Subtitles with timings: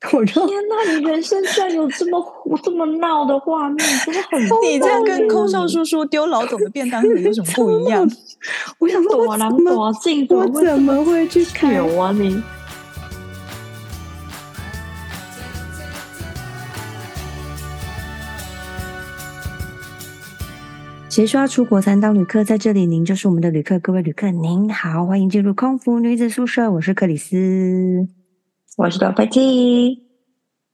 [0.12, 0.92] 我就天哪！
[0.92, 2.24] 你人生居然有这么
[2.62, 8.08] 这么闹的画面，真的很 你这样跟空少叔叔丢老总的便当盒有什么不一样？
[8.78, 9.92] 我想说，我怎么
[10.46, 12.40] 我怎么会去看啊你？
[21.10, 22.44] 谁说要出国才能当旅客？
[22.44, 23.80] 在这里，您就是我们的旅客。
[23.80, 26.70] 各位旅客，您好，欢迎进入空服女子宿舍。
[26.70, 28.17] 我是克里斯。
[28.78, 30.04] 我是老飞机，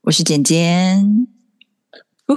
[0.03, 1.27] 我是简简。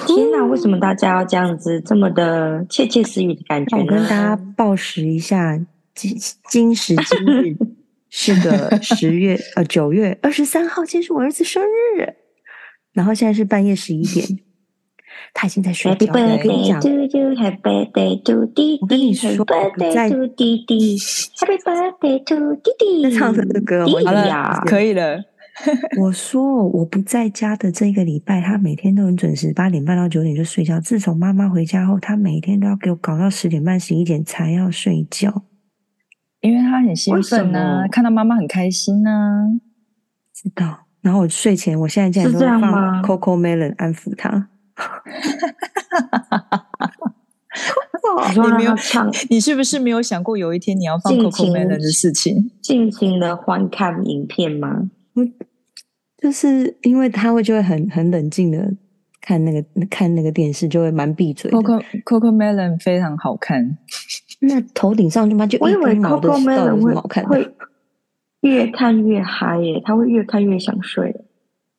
[0.07, 3.77] 天哪，为什么大家要这样子，这么的窃窃私语的感觉？
[3.77, 5.61] 我跟大家报时一下，
[5.95, 6.17] 今
[6.49, 7.55] 今时今日
[8.09, 12.15] 是个 十月呃九月二十三号，今天是我儿子生日。
[12.95, 14.27] 然后现在是半夜十一点，
[15.35, 16.33] 他已经在睡觉了。
[16.33, 23.03] 我跟你讲，Happy birthday to 弟弟， 我跟你说，Happy birthday to 弟弟，Happy birthday to 弟弟。
[23.03, 23.87] 在唱什么歌？
[23.87, 25.23] 好了，可以了。
[26.01, 30.81] 我说我不在家的这个礼拜，他每天都很准时，八点半到九点就睡觉。
[30.81, 35.45] 自从妈妈回家后，他每天都要给我搞到十点半、十一点才要睡觉，
[36.41, 39.47] 因为他很兴奋呢、啊，看到妈妈很开心呢、啊。
[40.33, 40.85] 知道。
[41.01, 44.49] 然后我睡前，我现在竟然都放 Coco Melon 安抚他。
[48.35, 52.51] 你没有唱，你是不是没有想过有一天你要放 Coco Melon 的事情？
[52.61, 54.91] 尽情的观看影片吗？
[56.21, 58.73] 就是因为他会就会很很冷静的
[59.21, 61.51] 看那个看那个电视，就会蛮闭嘴。
[61.51, 63.79] Coco Coco Melon 非常好看，
[64.41, 67.31] 那头顶上就嘛就一根毛的，到底什么好看的？
[67.31, 67.49] 会
[68.41, 71.15] 越看越嗨耶，他会越看越想睡。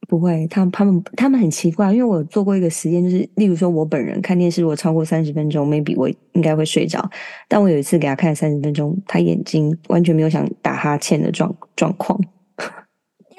[0.08, 7.08] 不会，他他们他们很奇怪，因为我做过一个实验，就是例如说我本人看电视如果超过三十分钟，maybe 我应该会睡着。
[7.48, 12.20] 但我有一次给他看三十分钟，他眼睛完全没有想打哈欠的状状况。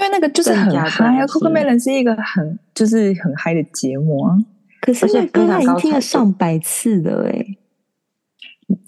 [0.00, 4.34] 因为那个就是很嗨啊，CoComelon 是一个很就是很嗨的节目啊。
[4.80, 7.44] 可是那歌他已经听了上百次了哎，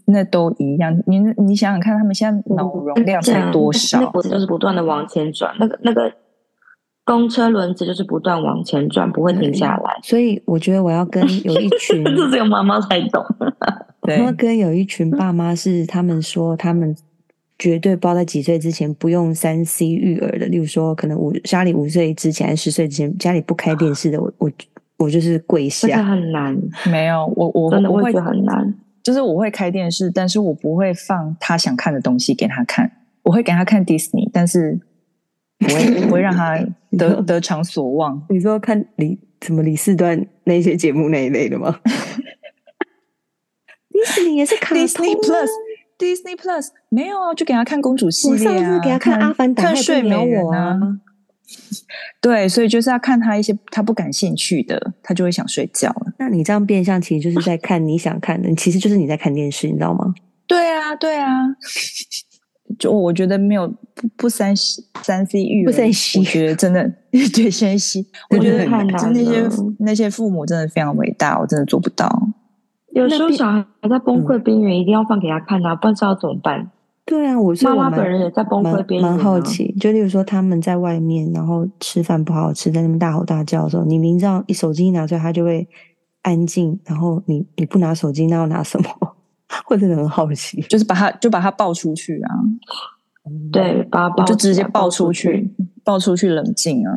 [0.06, 0.98] 那都一样。
[1.06, 4.00] 你你想想看，他们现在脑容量才多少？
[4.00, 6.10] 那脖子就是不断的往前转，那个那个
[7.04, 10.00] 公车轮子就是不断往前转，不会停下来。
[10.02, 13.22] 所以我觉得我要跟有一群， 这只有妈妈才懂。
[14.00, 16.96] 我要跟有一群爸妈是他们说他们。
[17.62, 24.50] 绝对不知道在几岁之前不用三 C 育儿的，例如说，可能五家里五岁之前，十岁之前家里不开电视的，我我
[24.98, 26.02] 我就是跪下。
[26.02, 32.90] 很难，没有我我真的会觉得很难，就是我会开电视，但是我不会放他想看的东西给他看，
[33.22, 34.80] 我会给他看 Disney，但是
[35.60, 36.58] 不会不会让他
[36.98, 38.26] 得得偿所望。
[38.28, 41.78] 你说看李什么李四端那些节目那一类的吗？
[43.94, 45.48] Disney 也是卡通 Disney Plus。
[46.02, 50.98] Disney Plus 没有啊，就给他看公主系列啊，我上次给他看《阿凡达》，看睡美人啊。
[52.20, 56.12] 对，所以就是要看他一些他不感兴趣的，他就会想睡觉了。
[56.18, 60.14] 那你这样变相其实就是在看你想看的，其实就是你在看电视，你知道吗？
[60.46, 61.30] 对啊，对啊。
[62.78, 64.54] 就我觉得没有不不三
[65.02, 69.48] 三 C 育儿，不三 C，我觉得真的 对三 C，我觉得那些
[69.78, 72.08] 那些父母真的非常伟大，我真的做不到。
[72.94, 76.70] 有时候小孩还在崩溃边缘，一定要放给他看啊，不然知道怎么办。
[77.04, 79.74] 对啊，我是妈妈本人也在崩溃边缘，蛮好奇。
[79.80, 85.66] 就例如说他们在外面，然后吃饭不好好吃，在那边大吼大叫的时候，你明知道一手机一拿出来，他就会
[86.22, 86.78] 安静。
[86.84, 88.88] 然后你你不拿手机，那要拿什么？
[89.68, 92.30] 我真的很好奇，就是把他就把他抱出去啊。
[93.50, 95.50] 对，把他抱就直接抱出去，
[95.82, 96.92] 抱出去冷静啊。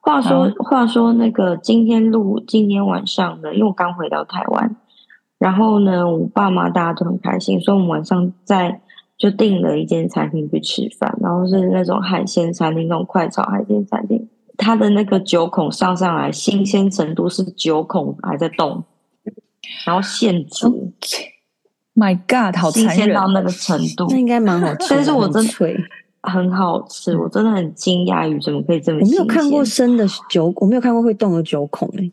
[0.00, 4.76] 话说话说那个今天录今天晚上的，因为我刚回到台湾。
[5.38, 8.80] 然后呢，我爸妈大家都很开心，所以我们晚上在
[9.18, 14.28] 就订了一间餐厅去吃饭，然后是那种海鲜餐厅，那种快炒海鲜餐厅。
[14.58, 18.82] 它的那个九孔上上来，新鲜程度是九孔还在动，
[19.84, 20.92] 然后现煮。
[21.94, 24.86] My God，好，新鲜到那个程度，那应该蛮好吃。
[24.90, 25.52] 但是我真的
[26.22, 29.00] 很好吃，我真的很惊讶于怎么可以这么。
[29.02, 32.12] 我没有看过生的九，我没有看过会动的九孔诶。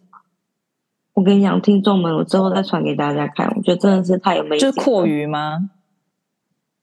[1.13, 3.47] 我跟你讲，听众们，我之后再传给大家看。
[3.55, 4.59] 我觉得真的是太有魅力。
[4.59, 5.69] 就是蛞蝓吗？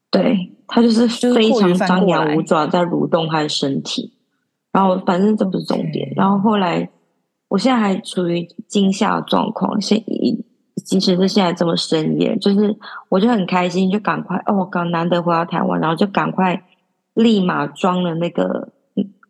[0.09, 4.13] 对，它就是非常张牙舞爪在蠕动它的身体。
[4.71, 6.13] 然后，反正这不是重点。
[6.15, 6.89] 然后后来，
[7.49, 9.79] 我现在还处于惊吓状况。
[9.81, 10.01] 现
[10.85, 12.75] 即使是现在这么深夜，就是
[13.09, 16.63] 我就很开心，就赶快哦，我刚难得回到台湾，然后就赶快
[17.13, 18.69] 立马装了那个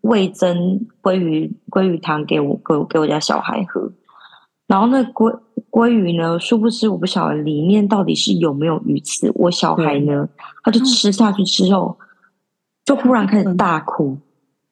[0.01, 3.91] 味增鲑鱼鲑鱼汤给我给我给我家小孩喝。
[4.71, 5.37] 然后那鲑
[5.69, 6.39] 鲑鱼呢？
[6.39, 9.29] 殊不知我不晓得里面到底是有没有鱼刺。
[9.35, 10.29] 我小孩呢，
[10.63, 11.97] 他就吃下去之后，
[12.85, 14.17] 就忽然开始大哭。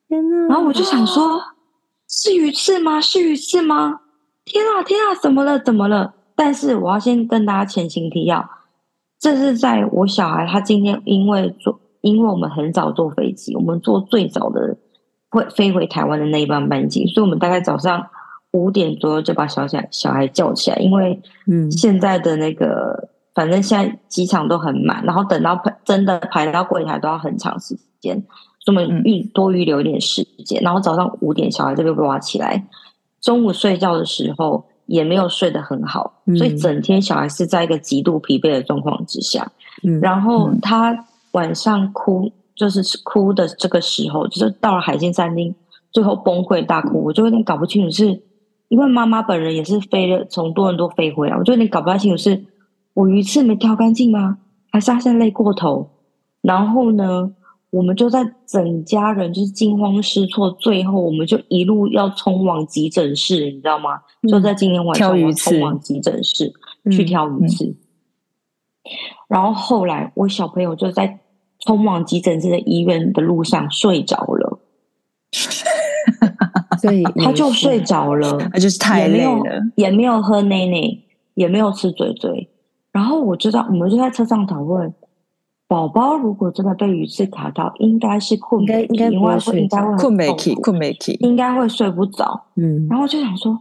[0.07, 0.47] 天哪！
[0.47, 1.41] 然后我就想说，
[2.07, 3.01] 是鱼刺吗？
[3.01, 3.99] 是鱼刺吗？
[4.45, 6.13] 天啊天啊，怎么了怎么了？
[6.33, 8.49] 但是我要先跟大家前情提要，
[9.19, 14.77] 这是在我小孩他今天因为坐，因为我们很早坐飞机，我们坐最早的
[15.29, 18.07] 会飞回台湾的那一班班机，所以我们大概早上
[18.51, 28.23] 五点左右就把小小小孩叫起来，因为嗯，现在的那个、嗯、反正现在机场都很满，然后等到排真的排到柜台都要很长时间。
[28.67, 32.67] 我们预多预留一点时间，然后早上五点小孩就被挖起来，
[33.19, 39.51] 中午睡觉的时候也没有睡得很好，所以整天小孩是在一个极度疲惫的状况之下。
[40.01, 45.55] 然后他晚上哭，就是哭的这个时候，就是到了海鲜餐厅，
[45.91, 48.21] 最后崩溃大哭，我就有点搞不清楚，是
[48.69, 52.45] 因为妈妈本人也是飞了从多伦多飞回来，我就有点搞不太清楚，是
[52.93, 54.37] 我鱼刺没挑干净吗？
[54.71, 55.89] 还是他现在累过头？
[56.41, 57.33] 然后呢？
[57.71, 63.91] 我们就在整家人就是惊慌失措，最后我们就一路要冲往急诊室，你知道吗？
[64.23, 66.51] 嗯、就在今天晚上要冲往急诊室
[66.91, 67.65] 去挑鱼刺。
[67.65, 67.77] 嗯嗯、
[69.27, 71.19] 然后后来我小朋友就在
[71.59, 74.59] 冲往急诊室的医院的路上睡着了，
[76.81, 79.43] 所以 他就睡着了，他就是太累了，
[79.75, 80.97] 也没有喝奶奶，
[81.35, 82.49] 也没有吃嘴嘴。
[82.91, 84.93] 然后我知道，我们就在车上讨论。
[85.67, 92.45] 宝宝如果真的被鱼刺卡到，应该是困，应该应该不会睡，应该会困没起，困没起，应该会睡不着。
[92.55, 93.59] 嗯，然后就想说，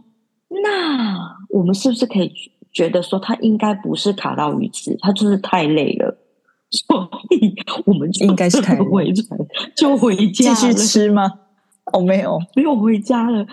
[0.63, 1.19] 那
[1.49, 2.33] 我们是不是可以
[2.71, 6.17] 觉得说，他应该不是卡到鱼刺，他就是太累了，
[6.71, 7.53] 所以
[7.85, 9.39] 我们就应该是太回船，
[9.77, 11.31] 就回家继续吃吗？
[11.93, 13.45] 哦，没有，没有回家了。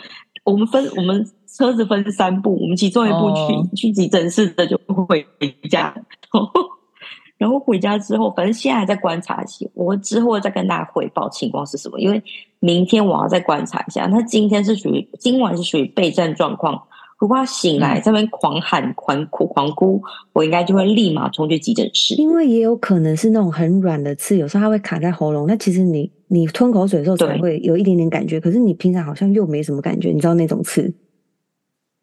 [0.44, 4.78] 我们分我们车子分三步，我们其中一部去、哦、去急诊室的就
[5.08, 5.26] 回
[5.68, 5.94] 家。
[7.38, 12.00] 然后回家之后，反正现在还在观察期，我之后再跟大家汇报情况是什么。
[12.00, 12.22] 因为
[12.60, 14.06] 明天我要再观察一下。
[14.08, 16.82] 他今天是属于今晚是属于备战状况。
[17.18, 20.02] 如果他醒来这边狂喊、狂哭、狂哭，
[20.32, 22.14] 我应该就会立马冲去急诊室。
[22.16, 25.46] 因为也有可能是那种很软的刺，有时候它会卡在喉咙。
[25.46, 30.10] 那其实你你吞口水的时候才会有一点点感觉，可是你平常好像又没什么感觉。
[30.10, 30.92] 你知道那种刺，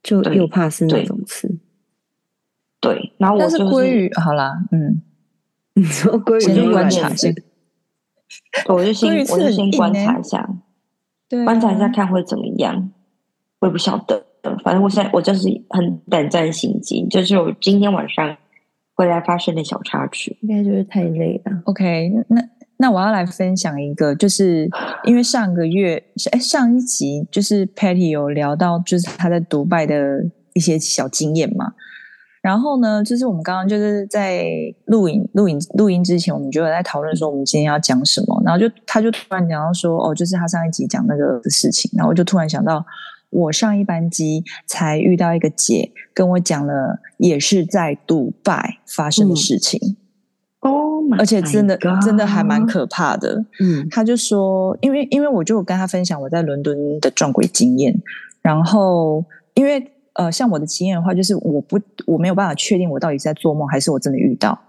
[0.01, 1.47] 就又怕是那种刺。
[2.79, 5.01] 对，对，然后我就是但是鲑鱼好啦，嗯。
[5.75, 7.29] 你说鲑鱼，先观察一下。
[8.67, 10.47] 我就先我就先观察一下，
[11.27, 12.91] 对，观察一下看会怎么样。
[13.59, 14.23] 我也不晓得，
[14.63, 18.35] 反正我现在我就是很胆战心惊，就是我今天晚上
[18.95, 21.61] 回来发生的小插曲，应该就是太累了。
[21.65, 22.41] OK，那
[22.77, 24.69] 那我要来分享一个，就是
[25.05, 29.95] 因为上个月哎上一集就是 Patty 有聊到，就是他在独拜的
[30.53, 31.73] 一些小经验嘛。
[32.41, 34.45] 然后呢，就是我们刚刚就是在
[34.87, 38.41] 录影、录影、录音之前，我们就有在讨论说我们今天要讲什么。
[38.43, 41.89] 然后就他就突然讲到说，哦，就是他上一集讲那个的事情。
[41.95, 42.85] 然后我就突然想到，
[43.33, 49.97] 我上一班机才遇到一个姐跟我讲了，也是在杜拜发生的事情。
[50.61, 53.45] 哦、嗯，而且真的真的还蛮可怕的。
[53.59, 58.01] 嗯，他就说，因为因为我就跟他分享我在伦敦的撞鬼经验，
[58.41, 59.25] 然后
[59.55, 59.89] 因为。
[60.15, 64.59] 呃，像我的经验的话，就是我不我没有办法确定我到底是在做梦还是我真的遇到。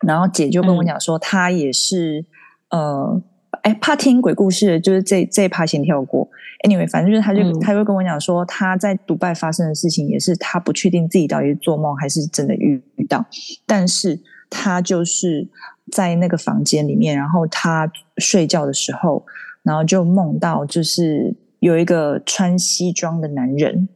[0.00, 2.24] 然后姐就跟我讲说，她也是、
[2.70, 3.22] 嗯、呃，
[3.62, 6.28] 哎，怕听鬼故事，就是这这一趴先跳过。
[6.64, 13.24] Anyway，反正就是他就他就跟我讲说，他在独拜发生的事情也是他不确定自己到底是做梦还是真的遇遇到。
[13.66, 14.18] 但是
[14.50, 15.48] 他就是
[15.92, 19.24] 在那个房间里面，然后他睡觉的时候，
[19.62, 23.88] 然后就梦到就是有一个穿西装的男人。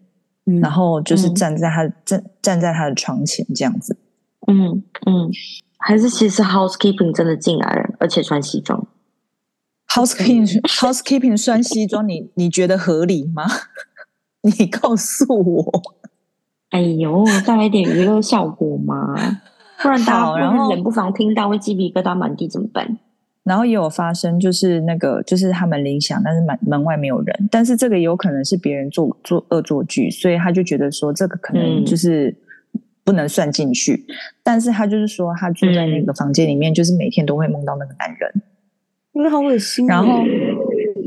[0.60, 3.96] 然后就是站在他、嗯、站站在他的床前这样子，
[4.48, 5.30] 嗯嗯，
[5.78, 8.84] 还是其实 housekeeping 真的进来了，而且穿西装。
[9.94, 13.44] Housekeeping housekeeping 穿西装，你 你觉得合理吗？
[14.42, 15.82] 你告诉我。
[16.70, 19.14] 哎呦，带来点娱乐效果嘛，
[19.82, 22.98] 不然大家会冷不防听到会鸡皮疙瘩满地怎么办？
[23.44, 27.48] 然后也有发生，就是那个，就是他们铃响，但是门门外没有人。
[27.50, 32.34] 但是这个有可能是别人做做恶作剧，所以他就觉得说这个可能就是
[33.04, 34.06] 不能算进去。
[34.08, 38.42] 嗯、但是他就是说，他住在那个房间里面，就是每天都会梦到那个男人，
[39.12, 39.86] 因为好恶心。
[39.86, 40.22] 然后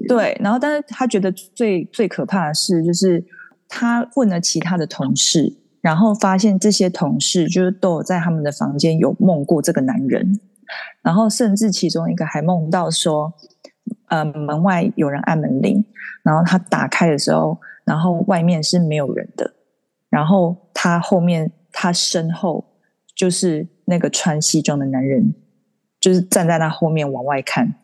[0.07, 3.24] 对，然后但是他觉得最最可怕的是，就是
[3.67, 10.39] 他问了其他的同事，然后发现这些同事就是都有在他们的房间有梦过这个男人。
[11.03, 13.31] 然后甚至其中一个还梦到说，
[14.07, 15.85] 呃，门外有人按门铃，
[16.24, 19.53] 然后他打开的时候，然后外面是没有人的，
[20.09, 22.65] 然后他后面他身后
[23.15, 25.35] 就是那个穿西装的男人，
[26.00, 27.75] 就是站在他后面往外看。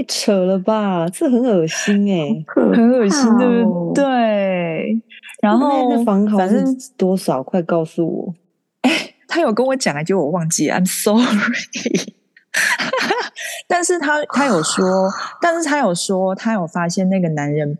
[0.00, 4.98] 太扯了吧，这很恶心哎、欸，很恶心，对不对？
[5.42, 6.64] 然后那房号是
[6.96, 7.42] 多少？
[7.42, 8.34] 快告诉我！
[8.80, 12.14] 哎，他有跟我讲，结果我忘记，I'm sorry。
[13.68, 17.76] 但是他他有说，但是他有说，他有发现那个男人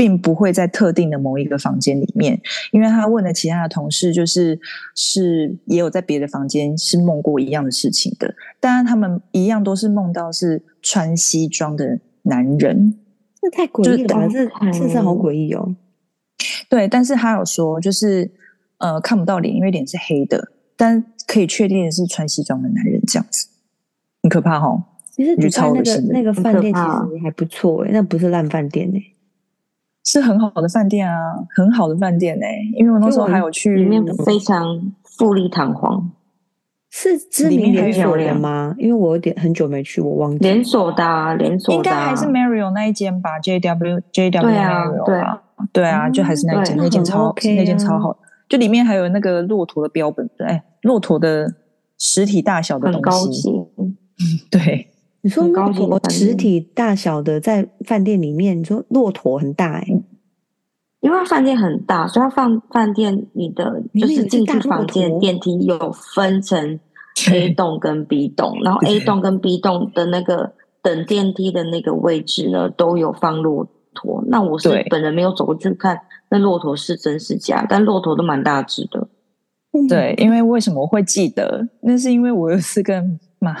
[0.00, 2.40] 并不会在特定的某一个房间里面，
[2.72, 4.58] 因为他问了其他的同事，就是
[4.94, 12.94] 是也有在别的房间是梦过一样的事情的，当然他们一样都是梦到是穿西装的男人，
[13.42, 15.76] 这太诡异了，这这是好诡异哦。
[16.70, 18.30] 对，但是他有说，就是
[18.78, 23.48] 呃看不到脸，因为脸是黑的，但可以确定的是穿西装的男人这样子，
[24.22, 24.82] 很可怕哈、哦。
[25.10, 29.09] 其实你看那个那个饭店其实还不错诶，那不是烂饭店诶，
[30.12, 31.14] 是很好的饭店啊，
[31.54, 32.68] 很好的饭店诶。
[32.74, 36.10] 因为我那时候还有去，里面非常富丽堂皇，
[36.90, 38.74] 是知名连锁的吗？
[38.76, 51.54] 因为我有点很久没去，我忘记连锁的、啊、连锁、啊，应该还是 Marriott 那一间吧，J W J W 对啊，对啊，对啊，就还是那一间，那间超好，那间超好，就里面还有那个骆驼的标本，哎，骆驼的
[51.98, 53.96] 实体大小的东西，很高级，嗯，
[54.50, 54.89] 对。
[55.22, 60.02] 你说骆驼实体大小的在饭店里面，你说骆驼很大哎、欸，
[61.00, 66.80] 因为饭店很大，所以它放饭店你的就是进去房间电梯有分成
[67.30, 74.24] A 栋跟 B 栋，然后 A 栋跟 B 栋的那个等电梯的那个位置呢，都有放骆驼。
[74.28, 76.00] 那我是本人没有走过去看
[76.30, 79.06] 那骆驼是真是假，但骆驼都蛮大只的。
[79.86, 81.68] 对，因为为什么会记得？
[81.82, 83.20] 那是因为我有一次跟。
[83.40, 83.56] 嘛，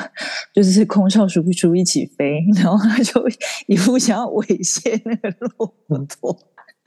[0.54, 3.22] 就是空少叔叔一起飞，然后他就
[3.66, 5.74] 一副想要猥亵那个骆
[6.06, 6.38] 驼，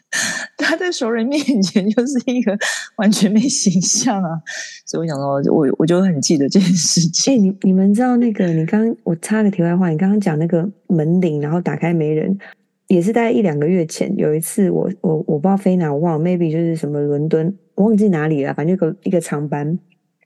[0.57, 2.57] 他在熟人面前就是一个
[2.97, 4.29] 完全没形象啊，
[4.85, 7.33] 所以我想到，我我就很记得这件事情。
[7.33, 8.45] 哎、欸，你你们知道那个？
[8.47, 12.37] 你刚我插个题外话，你刚刚讲那个门铃，然后打开没人，
[12.87, 19.79] 也是大概一两个月前有一次我，我我我不知道飞哪，我忘了，maybe 就是什么伦敦，我忘记哪里了，反正一个一个长班。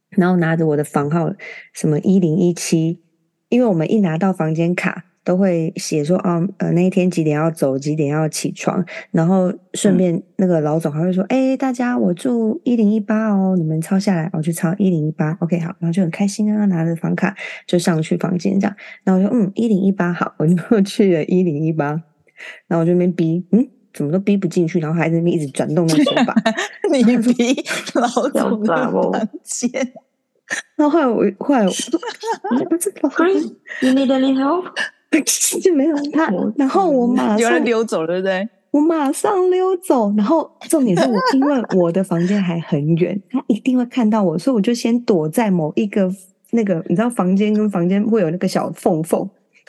[0.09, 1.33] 然后拿着我的房号，
[1.73, 3.01] 什么一零一七，
[3.49, 17.35] 因为我们一拿到房间卡，都会写说啊，呃，那一天几点要走，几点要起床，然后顺便那个老总还会说，哎、嗯，大家我住一零一八哦，你们抄下来，我去抄一零一八，OK 好，然后就很开心啊，拿着房卡
[17.65, 21.87] 就上去房间这样，然后我就嗯一零一八好，我就去了一零一八，
[22.67, 23.67] 然后我就那边逼，嗯。
[23.97, 26.35] 怎么都逼不进去，然后还在那边一直转动那个手把，
[26.93, 29.71] 你逼老总的房间。
[30.75, 33.09] 然后后来我后来我不知道
[33.81, 34.65] ，You need any help？
[35.63, 38.47] 就没有他，然后我马上有人溜走了，对不对？
[38.71, 46.07] 我马上溜走，然后重点是我因为我的房间还很远，他一定会看到我，所以我就先躲在某一个
[46.51, 49.27] 那个，你知道房间跟房间会有那个小缝缝。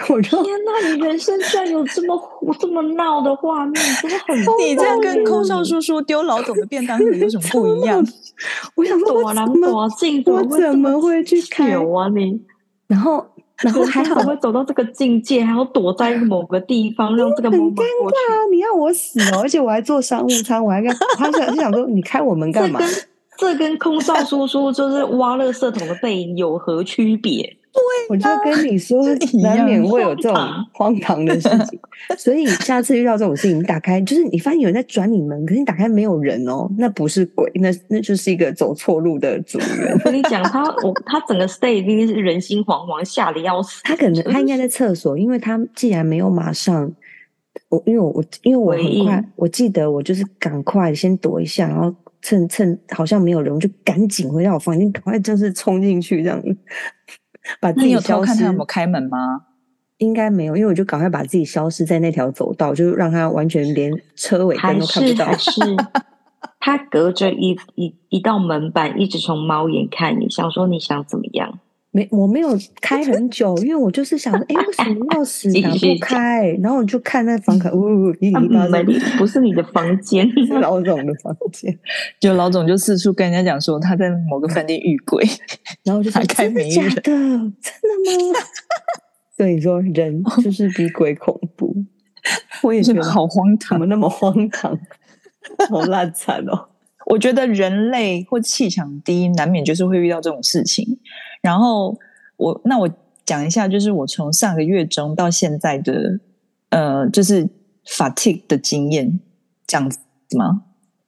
[0.08, 0.32] 我天
[0.64, 0.88] 哪！
[0.94, 2.16] 你人生居然有这么
[2.60, 8.04] 这么闹的画面，真的很 你这样跟空少叔叔丢老总的便当盒有什么不一样？
[8.76, 9.90] 我想说，我怎么
[10.32, 12.40] 我怎么会去看啊你？
[12.86, 13.26] 然后，
[13.60, 18.46] 然后还好会走到这个境界，还要躲在某个地方，让这个很尴尬啊！
[18.52, 19.40] 你要我死哦！
[19.42, 22.78] 而且我还坐商务舱，我还跟他想想说，你开我门干嘛？
[23.36, 27.57] 这跟空少叔叔就是挖垃圾桶的背影有何区别？
[28.08, 29.02] 我就跟你说，
[29.42, 30.36] 难免会有这种
[30.72, 31.78] 荒唐的事情，
[32.16, 39.92] 所以下次遇到这种事情，你打开就是你发现有人在转你门，可是你打开没有人哦，那不是鬼，那那就是一个走错路的组员。
[39.92, 43.82] 我跟你讲，他我他整个 stay 一定是人心惶惶，吓得要死。
[43.84, 46.90] 他可能他应该在厕所，因为他既然没有马上，
[47.68, 56.56] 我因为我我因为我很快，我记得我就是赶快先躲一下，然后趁趁好像没有人，我就赶紧回到我房间，赶快就是冲进去这样子。
[57.60, 59.42] 把自己消失，有偷看他有没有开门吗？
[59.98, 65.26] 应该没有，因为我就赶快把自己消失在那条走道，就让他完全连车尾灯都看不到。
[65.26, 65.76] 还是，还是
[66.60, 71.58] 他隔着一一一道门板，一直从猫眼看你，想说你想怎么样？
[71.98, 76.46] 没，我没有 开很久，因为我就是想说，哎，为什么钥匙打不开？
[76.62, 78.66] 然后我就看那房卡，呜，一零一八，
[79.18, 81.76] 不是你的房间， 是老总的房间。
[82.20, 85.24] 就老总就四处跟人家讲说他在某个饭店遇鬼，
[85.82, 87.00] 然后就说真的假的？
[87.00, 87.50] 真的
[88.32, 88.38] 吗？
[89.36, 91.74] 所以说人就是比鬼恐怖。
[92.62, 94.78] 我也觉得好荒唐，怎么那么荒唐？
[95.68, 96.68] 好烂惨哦！
[97.06, 100.98] 我觉得人类或气场低，难免就是会遇到这种事情。
[101.40, 101.98] 然后
[102.36, 102.88] 我那我
[103.24, 106.18] 讲一下，就是我从上个月中到现在的
[106.70, 107.48] 呃，就是
[107.86, 109.20] fatigue 的经验，
[109.66, 109.98] 这样子
[110.36, 110.64] 吗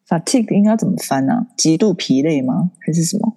[0.09, 1.47] ？fatigue 应该怎么翻呢、啊？
[1.57, 2.71] 极度疲累吗？
[2.81, 3.37] 还是什么？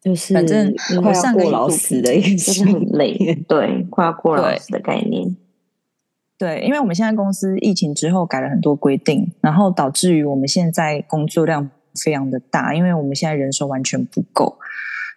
[0.00, 3.16] 就是反正快要过劳死的一个，就是很累，
[3.48, 5.34] 对，快要过劳死的概念。
[6.36, 14.58] 对，因为我们现在公司疫情之后改了很多规定，然后导致于我们现在工作量非常的大，因为我们现在人手完全不够，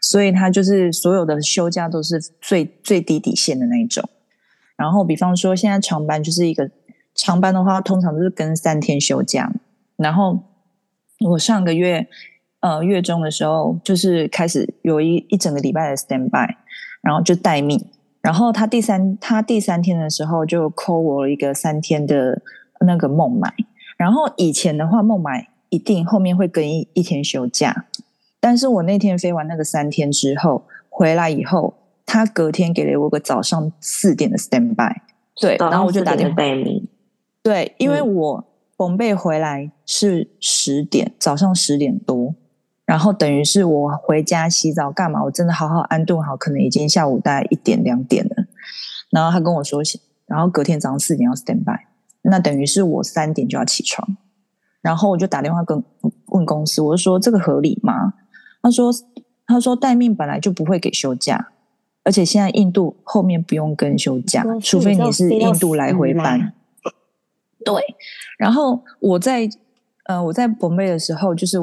[0.02, 4.08] 所以他就是所有的休假都是最最低底线的那一种。
[4.76, 6.70] 然后比方说现在长班就是一个
[7.16, 9.52] 长班的话，通常都是跟三天休假。
[9.96, 10.38] 然后
[11.32, 12.08] 我上个月
[12.60, 16.54] 呃月中的时候，就是开始有一一整个礼拜的 stand by，
[17.02, 17.84] 然后就待命。
[18.22, 22.42] 然后他第三他第三天的时候就扣我一个三天的
[22.86, 23.52] 那个孟买。
[23.98, 27.88] 然后以前的话孟买一定后面会跟一一天休假，
[28.40, 31.74] 但是我那天飞完那个三天之后回来以后，
[32.06, 35.02] 他隔天给了我个早上四点的 stand by，
[35.40, 36.90] 对，然后我就打电话给你，
[37.42, 38.44] 对，因为我。
[38.80, 42.36] 崩贝回来是十点，早上十点多，
[42.86, 45.24] 然后等于是我回家洗澡干嘛？
[45.24, 48.46] 我真的好好安顿好，可能已经下午大概一点两点了。
[49.10, 49.82] 然后他跟我说，
[50.28, 51.88] 然后隔天早上四点要 stand by，
[52.22, 54.16] 那等于是我三点就要起床。
[54.84, 55.84] 然后我就打电话跟
[56.28, 58.14] 问公司，我就说这个合理吗？
[58.68, 58.92] 他说
[59.46, 61.48] 他说待命本来就不会给休假，
[62.04, 66.52] 而且现在印度后面不用跟休假，除非你是印度来回班。
[67.64, 67.82] 对，
[68.38, 69.50] 然后我在
[70.04, 71.58] 呃我在博贝的时候，就是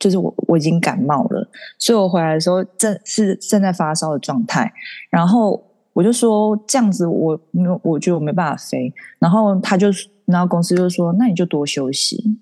[0.00, 1.48] 就是我我已经感冒了，
[1.78, 4.72] 所以我回来的时候正是正在发烧的状态。
[5.08, 5.62] 然后
[5.92, 8.92] 我就说这样子我没有，我觉得我没办法飞。
[9.20, 9.86] 然后他就
[10.24, 12.36] 然后公司就说那你就多休息。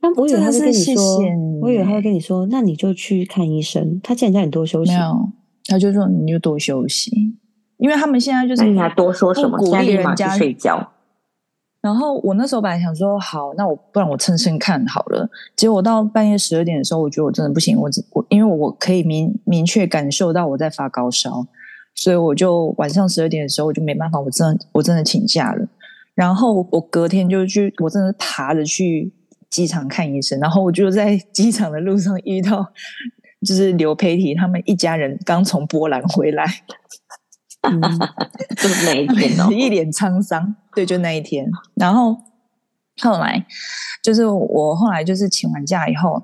[0.00, 1.18] 嗯，那我以为他会跟你说，
[1.60, 4.00] 我以为他会跟你说，那你就去看医生。
[4.02, 5.28] 他竟然叫你多休息，没有，
[5.66, 7.36] 他就说你就多休息，
[7.78, 10.92] 因为他们现在就是你还多说什么，鼓励人家睡觉。
[11.82, 15.28] 然后我那时候本来想说好，那我不然我趁趁看好了。
[15.54, 21.46] 结果我到半夜十二点的时候，我觉得我真的不行，我我因为我可以明明确感受到我在发高烧，
[21.94, 25.64] 所以我就晚上十二点的时候我就没办法，我真的我真的请假了。
[26.16, 29.12] 然后我隔天就去，我真的爬着去
[29.56, 30.38] 机场看医生。
[30.38, 32.66] 然后我就在机场的路上遇到，
[33.46, 36.44] 就是刘佩提他们一家人刚从波兰回来。
[37.62, 37.80] 嗯，
[38.58, 40.54] 就是那一天哦， 一脸沧桑。
[40.74, 41.50] 对，就那一天。
[41.74, 42.14] 然后
[43.00, 43.46] 后来
[44.02, 46.22] 就是我后来就是请完假以后，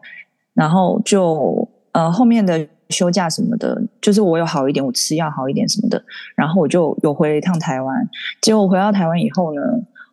[0.52, 6.04] 然后就呃后面的休假什么的，就是我有好一点，我吃药好一点什么的，
[6.36, 8.06] 然后我就有回了一趟台湾。
[8.42, 9.62] 结果回到台湾以后呢，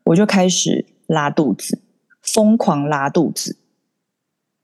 [0.06, 1.80] 我就开始拉肚子，
[2.34, 3.58] 疯狂拉肚子，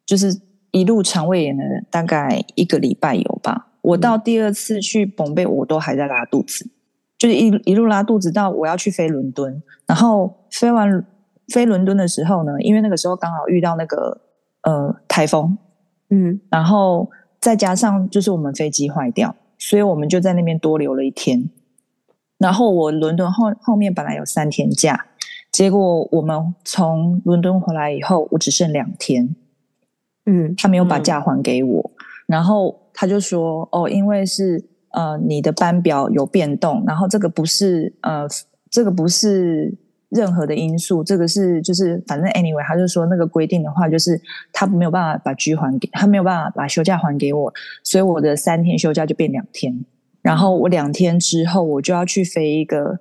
[0.06, 3.68] 就是一路肠胃炎的大概一个礼拜有吧。
[3.82, 6.70] 我到第二次去绷贝，我都还在拉肚子，
[7.18, 11.06] 就是一一路拉肚子到我要去飞伦敦，然后飞完
[11.50, 14.22] 飞伦敦的时候呢，因为那个时候刚好遇到那个
[14.64, 15.58] 呃台风，
[16.10, 21.50] 嗯，然后再加上就是我们飞机坏掉，所以我们就在那边多留了一天。
[22.38, 25.06] 然后我伦敦后后面本来有三天假，
[25.56, 29.34] 结果我们从伦敦回来以后，我只剩两天，
[30.26, 31.96] 嗯，他没有把假还给我，嗯，
[32.28, 32.82] 然后。
[32.98, 38.26] 他就说：“哦，因为是呃，你的班表有变动，然后这个不是呃，
[38.72, 44.18] 这个不是任何的因素，这个是就是反正 anyway，他就说那个规定的话，就是
[44.54, 49.84] 他没有办法把居还给他，没有办法把休假还给我，所以我的三天休假就变两天，
[50.22, 52.98] 然后我两天之后我就要去飞一个，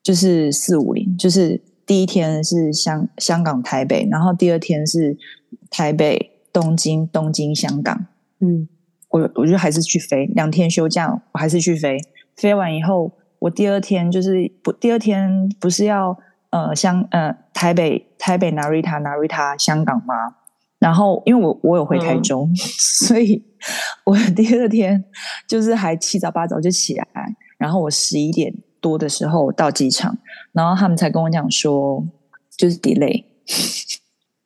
[0.00, 5.16] 就是四五零，就是第一天是香香港台北，然后第二天是
[5.70, 8.06] 台北东京东京香港，
[8.40, 8.68] 嗯。”
[9.14, 11.96] 我我就还是去飞两天休假，我还是去飞。
[12.36, 16.18] 飞完以后，我第二天就是不第二天不是要
[16.50, 20.14] 呃香呃台北台北 Narita Narita 香港吗？
[20.80, 22.56] 然后因为我我有回台中，嗯、
[23.06, 23.40] 所以
[24.04, 25.04] 我第二天
[25.46, 27.06] 就是还七早八早就起来，
[27.56, 28.52] 然后我十一点
[28.84, 30.18] 多的时候到机场，
[30.52, 32.06] 然后他们才跟我讲说
[32.54, 33.24] 就是 delay。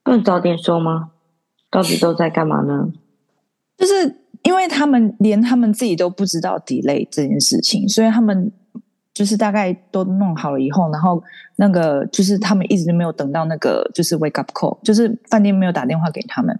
[0.05, 1.11] 不能早点说吗？
[1.71, 2.93] 到底都在干嘛呢？
[3.77, 4.17] 就是。
[4.45, 8.51] 因为他们连他们自己都不知道 delay 这件事情，所以他们
[9.13, 11.21] 就是大概都弄好了以后，然后
[11.57, 16.57] 那个就是他们一直都没有等到那个就是 wake up call，就是饭店没有打电话给他们，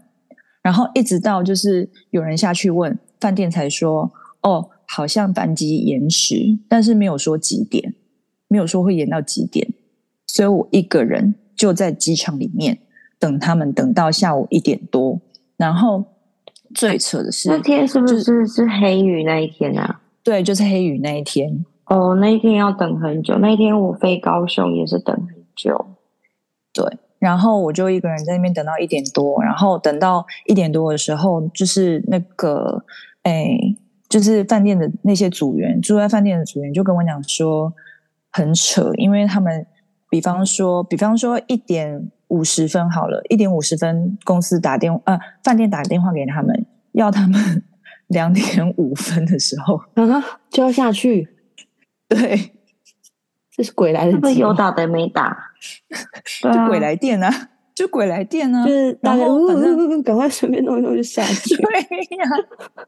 [0.61, 4.13] 然后一直到就是有人下去问饭店才说，
[4.43, 7.95] 哦，好像班机延迟，但是没有说几点，
[8.49, 9.69] 没有说会延到几点，
[10.27, 12.79] 所以我一个人就在机场里面
[13.21, 15.21] 等他们，等到下午一点多，
[15.57, 16.05] 然后。
[16.75, 20.03] 最扯的是那天是不是、就是、是黑雨那一天啊？
[20.23, 21.65] 对，就是黑雨那一天。
[21.87, 23.39] 哦，那一天要等很久。
[23.39, 25.87] 那一天我飞高雄也是等很久。
[26.75, 26.85] 对，
[27.19, 32.85] 然后我就一个人在那边等到一点多，然后等到一点多的时候，就是那个
[33.23, 33.57] 哎，
[34.09, 37.73] 就是饭店的那些组员，住在饭店的组员就跟我讲说，
[38.31, 39.67] 很扯，因为他们
[40.09, 47.63] 比方说，比方说一点五十分好了，一点五十分公司打电话，呃，饭店打电话给他们，要他们
[48.09, 51.29] 两点五分的时候，啊，就要下去。
[52.09, 52.53] 对，
[53.51, 55.37] 这是鬼来的，有打的没打，
[56.43, 61.55] 就鬼来电啊，就鬼来电啊，就是大家呜呜呜赶快随便弄一弄就下去。
[61.57, 62.85] 对呀、啊，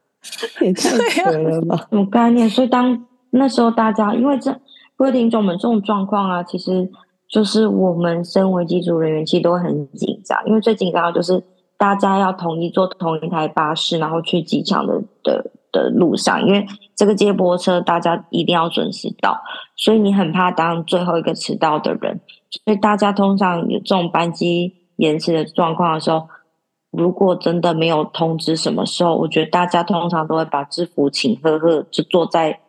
[0.61, 1.87] 也太鬼了吧？
[1.89, 2.49] 什么概念？
[2.49, 4.59] 所以当那时候大家因为这。
[4.97, 6.87] 各位听众们，这种状况啊，其实
[7.27, 11.43] 就是我们身为机组人员，其实都会很紧张，因为最紧张的就是
[11.75, 16.63] 大家要统一坐同一台巴士，然后去机场的的的路上，因为
[16.95, 19.35] 这个接驳车大家一定要准时到，
[19.75, 22.19] 所以你很怕当最后一个迟到的人，
[22.63, 24.71] 所以大家通常有这种班机
[25.01, 26.27] 延迟的状况的时候，
[26.89, 32.59] 如果真的没有通知什么时候，我觉得大家通常都会把制服请呵呵，就坐在。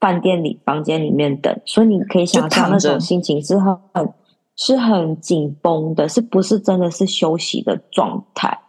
[0.00, 3.76] 饭店里房间里面等，所以你可以想象那种心情是很
[4.56, 8.60] 是很紧绷的，是不是真的是休息的状态？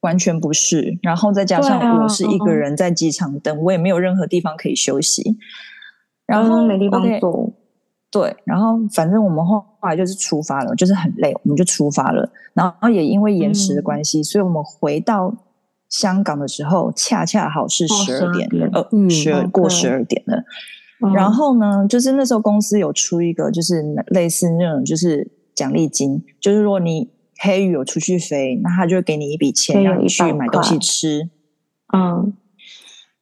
[0.00, 0.98] 完全不是。
[1.00, 5.38] 然后再加上我是一个人在机场等，啊、我也没有任何地方可以休息，
[6.26, 7.50] 然后没地方坐。
[8.10, 12.30] 对，然后反正我们后来就是出发了，就是很累，我们就出发了。
[12.54, 15.34] 然后也因为延迟的关系，嗯、所以我们回到。
[15.88, 20.44] 香港的时候，恰恰好是十二点，呃，十二过十二点了。
[21.12, 31.28] 然后呢，就是那时候公司有出一个，就是类似那种，就是奖励金，就是如果你黑羽有出去飞，那他就会给你一笔钱，让你去买东西吃。
[31.92, 32.34] 嗯，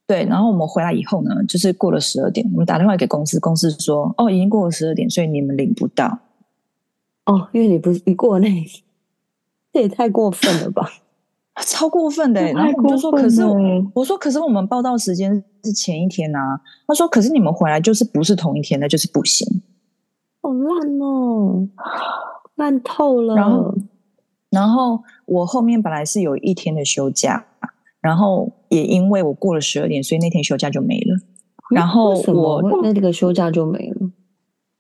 [0.09, 0.25] 对。
[0.25, 6.18] 然后我们回来以后呢，就是过了十二点，我们打电话给公司，公司说，哦，已经过了十二点，所以你们领不到。
[7.27, 8.49] 哦，因为你不你过那，
[9.73, 10.90] 这也太过分了吧。
[11.66, 13.44] 超过分的，然后我就说，可是
[13.92, 16.61] 我说，可是我们报到时间是前一天啊。
[16.87, 19.61] 他说，可是你们回来就是不是同一天的，就是不行。
[20.40, 21.68] 好烂哦，
[22.55, 23.35] 烂透了。
[23.35, 23.75] 然后，
[24.51, 27.44] 然后我后面本来是有一天的休假，
[28.01, 31.17] 然后也因为我过了十二点，所以那天休假就没了。
[31.75, 34.11] 然后我那这个休假就没了，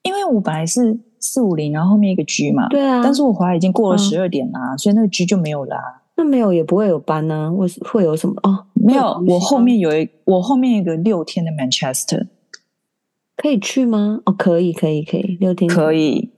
[0.02, 3.02] 因为我本来是四五零，然后后面一个 G 嘛，对啊。
[3.02, 5.76] 但是我回来已经过了十二点啦，所以那个 G 就没有啦。
[6.16, 7.50] 那没有也不会有班呢、啊？
[7.50, 8.34] 会会有什么？
[8.42, 12.26] 哦，没有，我后面有一我后面一个六天的 Manchester，
[13.36, 14.20] 可以去吗？
[14.24, 16.32] 哦，可以，可以，可以，六天可以。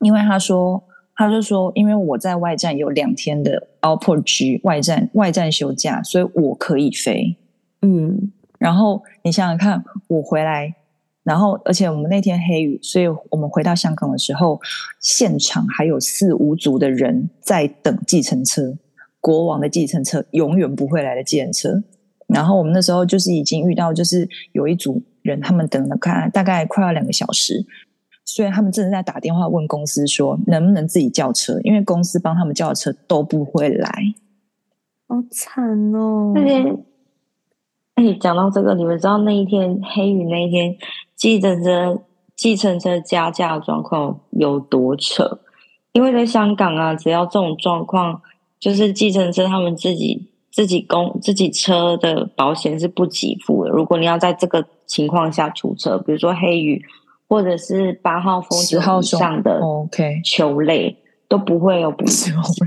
[0.00, 0.84] 因为他说，
[1.16, 7.36] 他就说，因为我在外站有两天的 Outport G 外站外站休假，所以我可以飞。
[7.82, 10.74] 嗯，然后你想想看，我回来。
[11.22, 14.60] 然后，而且我们那天黑雨，所以我们回到香港的时候，
[15.00, 18.76] 现场还有四五组的人在等计程车，
[19.20, 21.82] 国王的计程车，永远不会来的计程车。
[22.26, 27.64] 然后我们那时候就是已经遇到，就是有一组人，他们等了看大概快要两个小时，
[28.24, 33.90] 所以他们正在打电话问公司说能不能自己叫车，因为公司帮他们叫的车都不会来，
[35.06, 36.32] 好惨哦。
[36.34, 36.84] 那天，
[37.94, 40.76] 哎，讲到这个，你们知道那一天黑雨那一天？
[41.14, 42.02] 计程车、
[42.34, 45.38] 计程车加价状况有多扯？
[45.92, 48.20] 因为在香港啊，只要这种状况，
[48.58, 53.70] 就是计程车他们自己自己公自己车的保险是不给付的。
[53.70, 56.84] 如果你要在这个情况下出车，比如说黑雨
[57.28, 60.96] 或者是八号风球以上的，OK，球类，
[61.28, 62.04] 都不会有补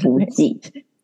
[0.01, 0.59] 补给。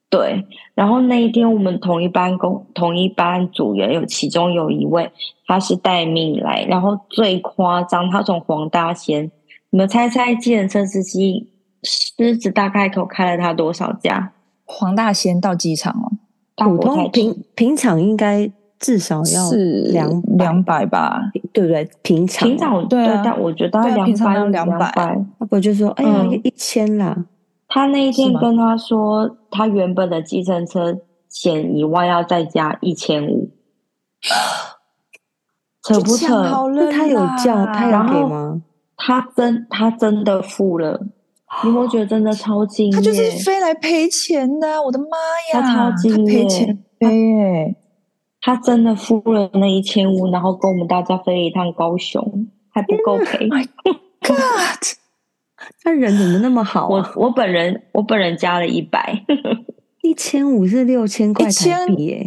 [0.09, 5.11] 对，然后那一天我们同一班工同一班组员有其中有一位
[5.47, 9.31] 他是待命来，然后最夸张，他从黄大仙，
[9.71, 11.49] 你们猜猜计程车司机
[11.81, 14.33] 狮子大开口开了他多少家？
[14.65, 15.91] 黄大仙到机场
[16.57, 19.49] 哦，普通平平常应该至少要
[19.91, 21.87] 两两百吧，对不对？
[22.01, 27.25] 平常平常对啊，但我觉得两百两百，我就说哎呀一千啦。
[27.67, 30.95] 他那一天跟他说，他原本的计程车
[31.29, 33.49] 险一万要再加一千五，
[35.83, 36.43] 扯不扯？
[36.75, 38.61] 那他有叫他有给吗？
[38.95, 40.99] 他真他真的付了，
[41.63, 42.91] 你有没有觉得真的超敬业？
[42.91, 45.05] 他就是飞来赔钱的，我的妈
[45.53, 45.61] 呀！
[45.61, 47.75] 他超敬业，赔钱飞，
[48.45, 52.21] 他真的付了那一千五，然后跟我们大家飞了一趟高雄，
[52.69, 53.47] 还不够赔。
[53.47, 53.65] My
[54.21, 54.83] God！
[55.81, 57.13] 他人怎么那么好啊？
[57.15, 59.23] 我我本人我本人加了一百，
[60.03, 62.25] 一千五是六千块台币耶。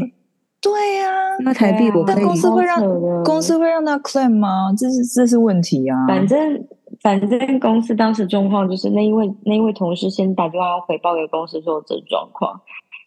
[0.62, 1.11] 对呀，
[1.44, 2.24] 那台币我可以。
[2.24, 2.81] 公司会让
[3.22, 4.72] 公司会让他 claim 吗？
[4.74, 6.07] 这是这是问题啊。
[6.09, 6.66] 反正
[7.02, 12.59] 反正公司当时状况就是那一位那一位同事先打电话回报给公司说这状况，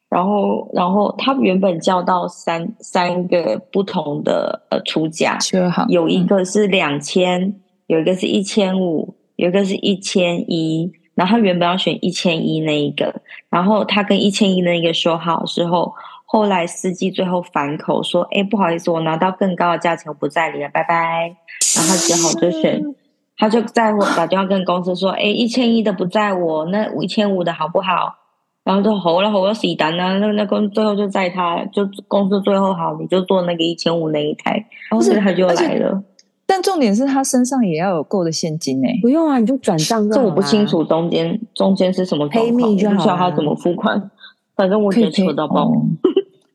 [0.10, 5.38] 然后然后他原本叫到三三个不同的呃出价，
[5.88, 7.56] 有一个是两千。
[7.88, 10.92] 有一个是一千五，有一个是一千一。
[11.16, 13.12] 然后他原本要选一千一那一个，
[13.50, 15.92] 然后他跟一千一那一个说好之后，
[16.26, 21.36] 后来司机最后反口说：“哎，不好意思，我拿到更高的价钱，我不在理了，拜拜。”
[21.76, 22.80] 然后他只好就选，
[23.36, 28.14] 他就在我打电话跟公司说：“哎，一千一的不在我，那一千五的好不好？”
[28.70, 34.64] 然后就吼了吼了，洗单啊，那那公最后就在他，就公司最后好，你就做那个一千五那一台，
[35.02, 36.04] 所以他就来了。
[36.46, 40.08] 但重点是他身上也要有够的现金哎，不用啊，你就转账。
[40.12, 44.12] 这我不清楚中间中间是什么黑密就好，不知道他怎么付款。
[44.56, 45.72] 反正我觉得扯到爆，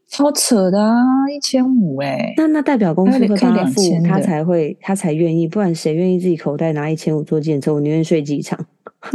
[0.08, 0.94] 超扯的啊，
[1.36, 2.32] 一千五哎。
[2.36, 7.74] 那那代表公司会帮他付，他才会他才愿意，不然谁愿意自己口袋拿一千五做检测？
[7.74, 8.56] 我宁愿睡机场。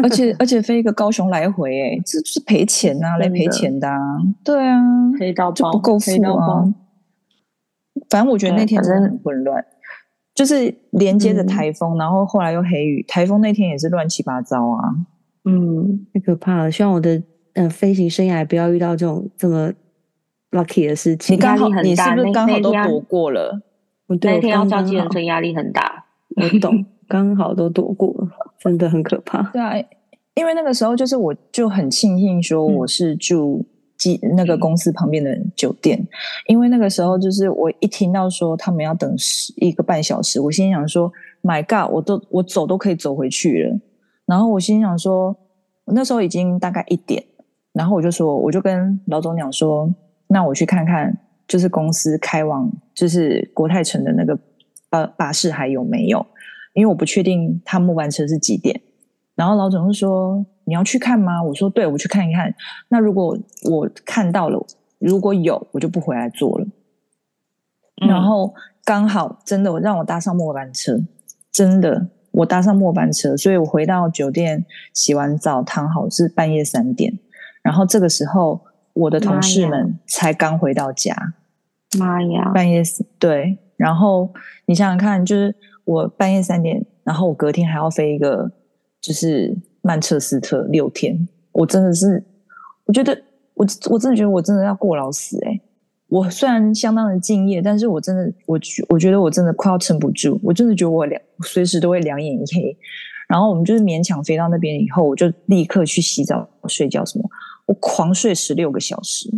[0.04, 3.88] 而且而且飞一个高雄来回哎，这是赔钱啊，来赔钱的。
[3.88, 3.98] 啊
[4.44, 4.80] 对啊，
[5.18, 6.74] 赔到爆，不够付啊。
[8.10, 9.66] 反正我觉得那天真的很混乱。
[10.36, 13.04] 就是连接着台风，嗯、然后后来又黑雨。
[13.08, 14.96] 台风那天也是乱七八糟啊，
[15.44, 16.72] 嗯，太可怕了。
[16.72, 17.22] 希望我的
[17.56, 19.74] 呃飞行生涯不要遇到这种这么
[20.52, 21.36] lucky 的事情。
[21.36, 23.62] 你刚好，你是不是刚好都躲过了？
[24.08, 29.42] 我那天要交接人生压力很大，我懂，刚好都躲过了，真的很可怕。
[29.52, 29.74] 对啊，
[30.36, 33.58] 因为那个时候就是我就很庆幸说我是住。
[33.58, 33.66] 嗯
[34.38, 36.02] 那个公司旁边的酒店，
[36.48, 41.12] 因为那个时候就是我一听到说他们要等十一个半小时，我心想说
[41.44, 43.78] ：“My God，我都我走都可以走回去了。”
[44.26, 45.36] 然后我心想说，
[45.84, 47.22] 那时候已经大概一点，
[47.74, 49.94] 然后我就说，我就跟老总讲说
[50.28, 51.14] ：“那我去看看，
[51.46, 54.40] 就是公司开往就是国泰城的那个
[54.92, 56.26] 呃巴士还有没有？
[56.80, 58.82] 因为我不确定他末班车是几点。”
[59.36, 60.46] 然后老总是说。
[60.66, 61.42] 你要去看吗？
[61.42, 62.54] 我说对，我去看一看。
[62.90, 64.68] 那如果我看到了，
[65.00, 66.68] 如果有，我就不回来坐了。
[68.04, 68.54] 嗯、然后
[68.86, 71.00] 刚好真的，我让我搭上末班车，
[71.52, 74.64] 真的我搭上末班车，所以我回到酒店
[74.94, 77.18] 洗完澡躺好是半夜三点。
[77.64, 78.62] 然后这个时候，
[78.94, 81.34] 我的同事们才刚回到家。
[81.98, 82.52] 妈呀！
[82.54, 82.84] 半夜
[83.18, 84.32] 对，然后
[84.68, 85.56] 你想想看，就是
[85.90, 88.52] 我半夜三点，然后我隔天还要飞一个，
[89.02, 89.58] 就是。
[89.82, 92.22] 曼彻斯特六天，我真的是，
[92.84, 93.14] 我觉得
[93.54, 95.58] 我我真的觉得我真的要过劳死哎、
[96.10, 102.78] 我虽然相当的敬业，但是我真的我我觉得我真的快要撑不住，我真的觉得我两随时都会两眼一黑。
[103.30, 107.24] 然后我们就是勉强飞到那边以后，我就立刻去洗澡睡觉什么，
[107.66, 109.30] 我狂睡十六个小时。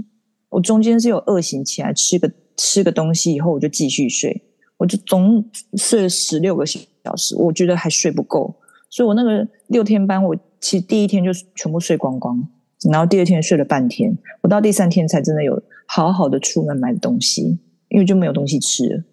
[0.50, 4.42] 我中间是有饿醒起来吃个吃个东西以后，我就继续睡，
[4.82, 8.52] 我就总睡了十六个小时，我觉得还睡不够。
[8.90, 12.44] 所以我那个六天班，我其实第一天就全部睡光光，
[12.90, 19.06] 然后第二天睡了半天，我到第三天才真的有好好的出门买东西，因为就没有东西吃，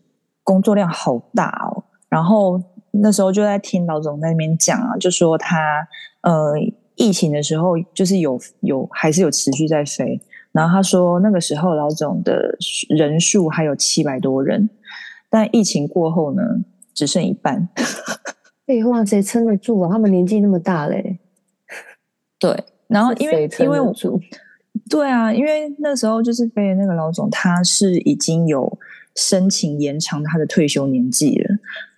[0.43, 1.85] 工作量好大哦。
[2.09, 2.59] 然后
[2.91, 5.87] 那时候就在听老总在那边讲啊，就说他
[6.23, 6.55] 呃
[6.95, 10.19] 疫情的时候就是有有还是有持续在飞，
[10.51, 12.57] 然后他说那个时候老总的
[12.89, 14.67] 人数还有七百多人，
[15.31, 16.43] 但疫情过后呢，
[16.95, 17.69] 只剩一半。
[18.67, 19.91] 废 话，谁撑得住啊？
[19.91, 21.19] 他们年纪那么大嘞。
[22.39, 23.93] 对，然后因为因为我
[24.89, 28.79] 对啊，因为那时候就是飞的那个老总，他是已经有
[29.17, 31.57] 申请延长他的退休年纪了。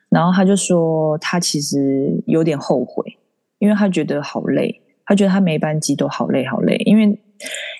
[0.08, 3.16] 然后他就说，他其实有点后悔，
[3.60, 6.74] 因为他觉得好累，他觉得他每班机都好累好累。
[6.84, 7.16] 因为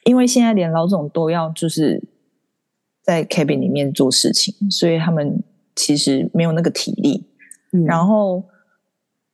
[0.04, 2.00] 因为现在连老总都要就是
[3.02, 5.42] 在 cabin 里面做事情，所以他们
[5.74, 7.26] 其实没有那个体力。
[7.72, 8.44] 嗯、然后。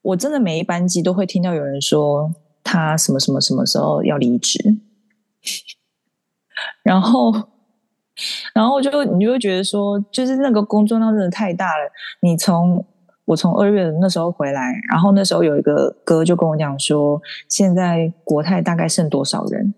[0.07, 4.79] 我真的每一班机都会听到有人说他什么什么什么时候要离职，
[6.85, 7.33] 然后，
[8.55, 11.91] 然后就你就会觉得说，就是那个工作量真的太大了。
[12.23, 12.87] 你从
[13.25, 19.75] 我从二月那时候回来，然后那时候有一个哥就跟我讲说，现在国泰大概剩多少人？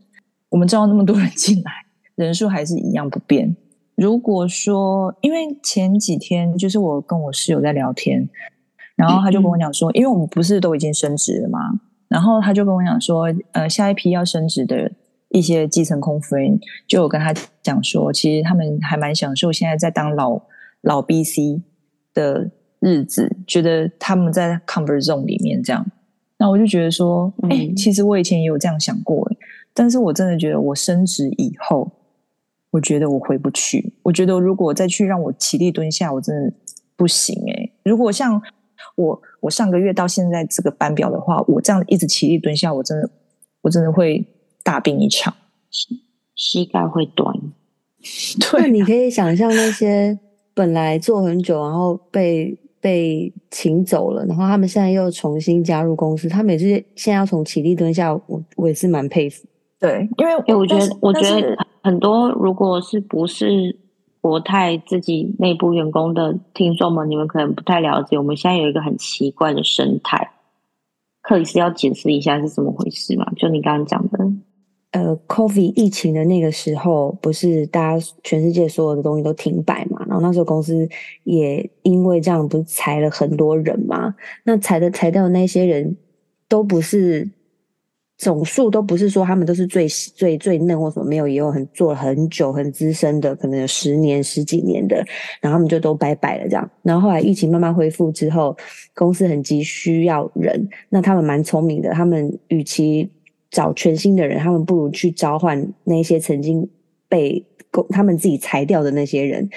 [0.51, 1.73] 我们招那么多人进来，
[2.17, 3.57] 人数还是一样不变。
[3.99, 8.29] 如果说，因为前几天就是我跟我室友在聊天。
[8.95, 11.61] 然后他就跟我讲说，因为我们不是都已经升职了嘛，
[12.09, 14.91] 然后他就跟我讲说，呃，下一批要升职的
[15.29, 16.59] 一些基层空服员，
[16.89, 17.33] 就有跟他
[17.63, 20.43] 讲说，其实他们还蛮享受现在在当老
[20.81, 21.63] 老 BC
[22.13, 25.87] 的日子，觉得他们在 comfort zone 里面这样。
[26.37, 29.31] 那我就觉得说，哎，其实我以前也有这样想过，
[29.73, 31.89] 但是我真的觉得我升职以后，
[32.71, 33.93] 我觉得我回不去。
[34.03, 36.53] 我觉得如果再去让我起立蹲下，我真的
[36.97, 37.71] 不行哎。
[37.85, 38.41] 如果像
[38.97, 43.11] 我我上个月到现在这个班表的话，我这样一直起立蹲下，我真的
[43.63, 44.27] 我真的会
[44.63, 45.35] 大病一场，
[45.71, 46.03] 膝
[46.35, 47.35] 膝盖会断。
[48.51, 50.19] 对，那你可以想象那些
[50.55, 59.47] 本来坐很久，然后被被请走了，然后他们现在又重新加入公司，他们也是现在要从起立蹲下，我我也是蛮佩服。
[59.81, 63.79] 对，因为我觉得我觉得很多如果是不是
[64.21, 70.33] 国泰自己内部员工的听众们，你们可能不太了解，我们现在有一个很奇怪的生态，
[71.23, 73.25] 克里斯要解释一下是怎么回事吗？
[73.37, 74.19] 就你刚刚讲的。
[74.91, 80.03] 呃，COVID 疫情的那个时候，不是大家全世界所有的东西都停摆嘛？
[80.09, 80.89] 然后那时候公司
[81.25, 84.15] 也因为这样，不是裁了很多人嘛？
[84.45, 85.95] 那裁的裁掉的那些人，
[86.49, 87.31] 都不是
[88.19, 94.97] 总数，都不是说他们都是最最最嫩或什么，没有，也有很做了很久很资深的，可能有十年十几年的，
[95.41, 96.71] 然后他们就都拜拜了这样。
[96.83, 98.57] 然后后来疫情慢慢恢复之后，
[98.93, 103.09] 公司很急需要人，那他们蛮聪明的，他们与其
[103.51, 106.69] 找全新的人，他们不如去召唤那些曾经
[107.09, 107.43] 被
[107.91, 109.49] 他们自己裁掉的那些人。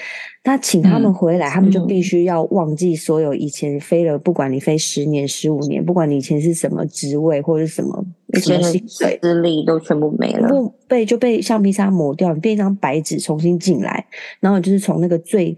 [0.43, 14.04] 那请他们回来，嗯、他们就必须要忘记所有以前飞了，不管你飞十年、十五年，不管你以前是什么职位或者是什么什么薪水、资历都全部没了，不被就被橡皮擦抹掉，你变一张白纸重新进来，
[14.39, 15.56] 然后就是从那个最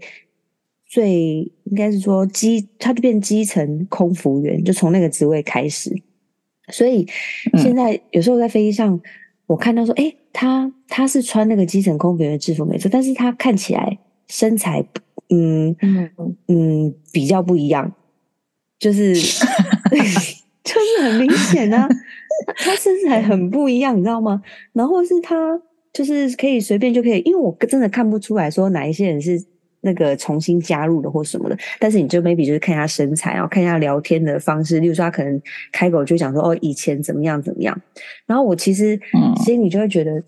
[0.86, 5.90] 最应该是说基，他就变基层空服员，就从那个职位开始。
[6.68, 7.06] 所以
[7.56, 9.00] 现在有时候在飞机上，
[9.46, 14.84] 我看到说，哎、嗯，他他是穿那个基层空服员的制服没错，但是他看起来身材，
[15.28, 16.10] 嗯嗯
[16.48, 17.92] 嗯，比较不一样，
[18.78, 19.14] 就是
[20.64, 21.88] 就是很明显啊，
[22.56, 24.42] 他身材很不一样，你知道吗？
[24.72, 25.60] 然后是他
[25.92, 29.44] 就是可以随便就可以，因为我真的看不出来说哪一些人是。
[29.84, 37.78] 那个重新加入的或什么的，但是你就 maybe 就是看一下身材，然后看一下聊天的方式，例如说他可能开口就讲说哦，以前怎么样怎么样，
[38.26, 38.98] 然后我其实
[39.44, 40.22] 心里就会觉得，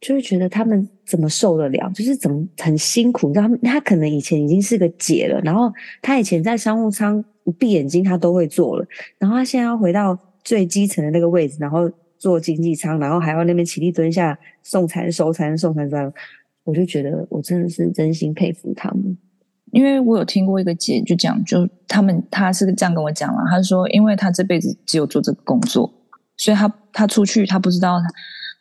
[0.00, 5.72] 就会觉得他们怎么受得了，就是怎么很辛苦，你知道他们他可能以前已经是个姐了，然后
[6.02, 7.24] 他以前在商务舱
[7.58, 8.84] 闭眼睛他都会做了，
[9.18, 16.12] 然后他现在要回到最基层的那个位置，然后坐经济舱，然后还要那边起立蹲下送餐收餐送餐这样。
[16.64, 19.16] 我就觉得，我真的是真心佩服他们，
[19.72, 25.92] 因为我有听过一个姐就讲，就他们他是这样跟我讲了，他说，因为他这辈子只有做这个工作，
[26.36, 28.06] 所以他他出去，他不知道他，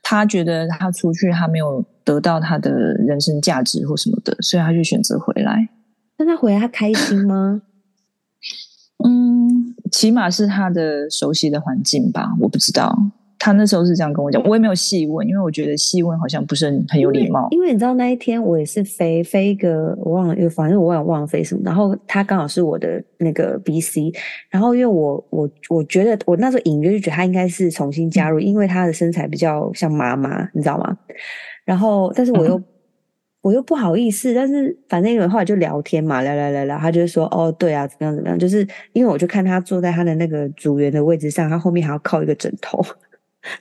[0.01, 5.69] 他觉得他出去他没有得到他的人生价值或什么的，所以他就选择回来。
[6.17, 7.61] 那他回来他开心吗？
[9.05, 13.11] 嗯，起码是他的熟悉的环境吧，我不知道。
[13.39, 17.47] 他那时候是这样跟我讲，我也没有细问，因为我觉得细问好像不是很很有礼貌。
[17.51, 21.61] 因为，因为你知道那一天我也是飞飞一个，我忘了，因为反正我也忘了飞什么。
[21.63, 24.13] 然后他刚好是我的那个 BC，
[24.49, 30.97] 然后因为我我我觉得我那时候隐约就觉得他应该是重新加入，嗯、因为他的身材比较像妈妈，你知道吗？
[31.63, 32.63] 然后但是我又、嗯、
[33.41, 42.83] 我又不好意思，但是反正因为后来就聊天嘛，聊聊聊聊，他就说哦对啊，怎么样怎么样，就是因为我就看他坐在他的那个组员的位置上，他后面还要靠一个枕头。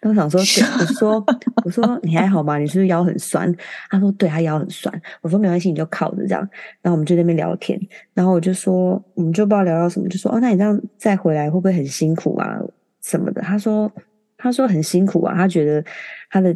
[0.00, 0.40] 然后我想说，
[0.80, 1.24] 我说，
[1.64, 2.58] 我说你还好吗？
[2.58, 3.52] 你是不是腰很酸？
[3.90, 5.02] 他说，对，他腰很酸。
[5.20, 6.40] 我说没关系，你就靠着这样。
[6.82, 7.78] 然后我们就在那边聊天。
[8.14, 12.58] 然后我就说，我们就不知道聊到什么，就说哦，那你这样再回来会不会很辛苦啊？
[13.02, 13.40] 什么的？
[13.42, 13.90] 他说，
[14.36, 15.34] 他说很辛苦啊。
[15.34, 15.84] 他觉得
[16.30, 16.54] 他的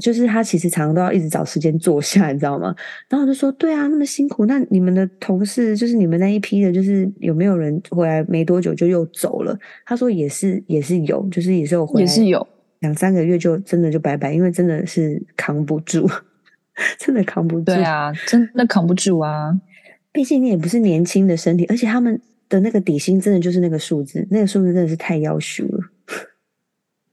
[0.00, 2.74] 就是他其实常常都要一直找时间坐下，你知道吗？
[3.08, 4.46] 然后我就说，对啊，那么辛苦。
[4.46, 9.58] 那你们的同事，就是你们那一批的，就是有没有人回来没多久就又走了？
[9.84, 12.46] 他说也是，也是有，就是也是有回来，也是有。
[12.80, 16.08] 两三个月就真的就拜拜，因为真的是扛不住，
[16.98, 17.64] 真的扛不住。
[17.64, 19.52] 对啊，真的扛不住啊！
[20.12, 25.84] 毕竟你也不是年轻的身体，而且他们的那个底薪真的就是那个数字，那个数字真的是太要求了。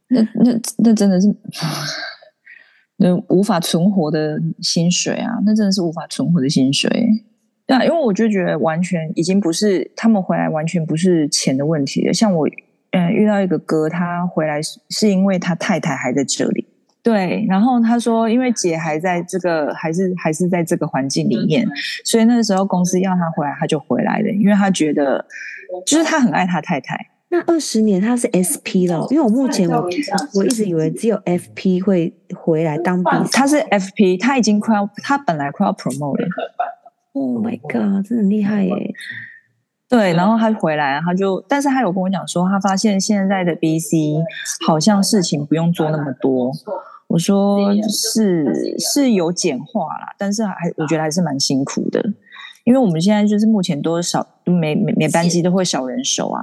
[0.07, 1.27] 那那那真的是
[2.97, 5.39] 那无法存活的薪水啊！
[5.45, 6.89] 那真的是无法存活的薪水。
[7.67, 12.13] 对啊，因为我就觉得完全已经不是他们回来，完全不是钱的问题了。
[12.13, 12.47] 像我。
[12.91, 16.65] 嗯，遇到一个哥，他回来是因为他太太还在这里。
[17.03, 21.67] 对，然后他说，因为姐还在这个，还是还是在这个环境里面，
[22.05, 25.25] 所以那个时候公司要他回来，他就回来了，因为他觉得，
[25.85, 26.95] 就是他很爱他太太。
[27.35, 29.89] 那二十年他是 SP 了，因为我目前我
[30.35, 36.27] 我一直以为只有 FP 会回来当兵，他是 FP，他已经快要，他本来快要 promote 了。
[37.11, 38.93] Oh my god，真厉害耶！
[39.89, 44.23] 对，然后他回来，他就，但是他有跟我讲说，他发现现在的 BC
[44.65, 46.53] 好像事情不用做那么多。
[47.07, 52.01] 我说是是有简化啦，但是还我觉得还是蛮辛苦的，
[52.63, 56.41] 因为我们现在就是目前都少每每每班机都会少人手啊。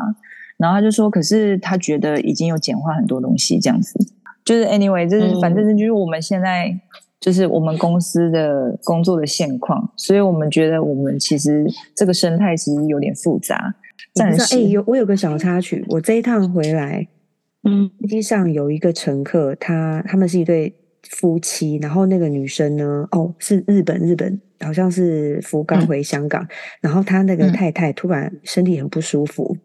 [0.56, 3.98] 然后他就说，可是他觉得已经有简化很多东西，这样子。
[4.44, 6.76] 就是 anyway，就是反正就是我们现在
[7.20, 13.74] 就是我们公司的工作的现况，所以我们觉得我们其实这个生态其实有点复杂。
[14.14, 17.06] 暂时，哎、欸，有我有个小插曲，我这一趟回来，
[17.62, 20.74] 嗯，飞机上有一个乘客，他他们是一对
[21.08, 26.48] 夫妻，然后那个女生呢，哦，是日本日本，好像是福冈回香港，嗯、
[26.82, 29.56] 然后他那个太太突然身体很不舒服。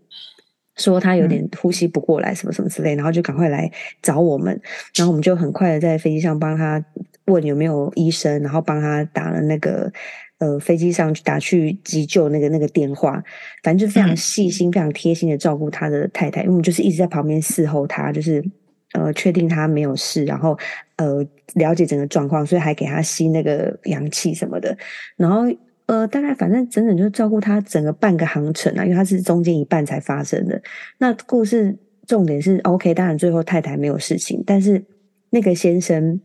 [0.77, 3.67] 嗯说他有点呼吸不过来，什么什么之类，然后就赶快来
[3.99, 4.61] 找我们，
[4.95, 6.83] 然后我们就很快的在飞机上帮他
[7.25, 9.91] 问有没有医生，然后帮他打了那个
[10.37, 13.13] 呃飞机上去打去急救那个那个电话，
[13.63, 18.43] 反正就非常细心、非常贴心的照顾他的太太，因为我们就是一直在旁边伺候他，就是
[18.93, 20.55] 呃确定他没有事，然后
[20.97, 21.25] 呃
[21.55, 24.77] 了解整个状况，所以还给他吸那个氧气什么的，
[25.15, 25.47] 然后。
[25.87, 30.61] 呃，大概反正整整就照顾他整个半个航程啊，因为他是中间一半才发生的。
[30.97, 34.83] 那故事重点是 OK，当然最后太太没有事情，但是
[35.29, 36.19] 那个先生，